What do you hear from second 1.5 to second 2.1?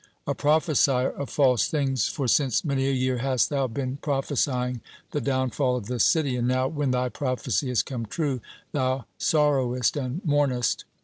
things